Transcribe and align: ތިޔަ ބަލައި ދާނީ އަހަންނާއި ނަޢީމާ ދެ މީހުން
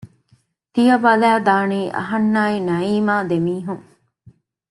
ތިޔަ 0.73 0.95
ބަލައި 1.03 1.39
ދާނީ 1.47 1.81
އަހަންނާއި 1.97 2.57
ނަޢީމާ 2.69 3.15
ދެ 3.29 3.37
މީހުން 3.45 3.83